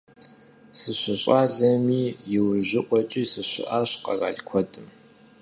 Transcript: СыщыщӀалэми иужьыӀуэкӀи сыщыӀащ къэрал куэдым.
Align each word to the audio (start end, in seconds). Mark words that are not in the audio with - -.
СыщыщӀалэми 0.79 2.03
иужьыӀуэкӀи 2.35 3.23
сыщыӀащ 3.31 3.89
къэрал 4.03 4.37
куэдым. 4.47 4.87